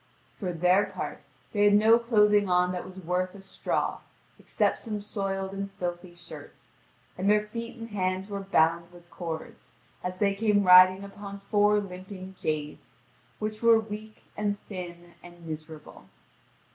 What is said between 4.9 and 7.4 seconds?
soiled and filthy shirts: and